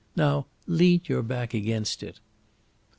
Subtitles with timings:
[0.15, 2.19] Now lean your back against it."